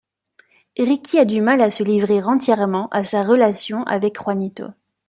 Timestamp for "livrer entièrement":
1.83-2.89